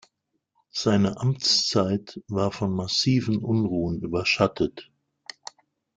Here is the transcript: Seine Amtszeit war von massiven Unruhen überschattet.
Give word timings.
Seine 0.71 1.17
Amtszeit 1.21 2.23
war 2.27 2.51
von 2.51 2.71
massiven 2.73 3.37
Unruhen 3.37 4.01
überschattet. 4.01 4.89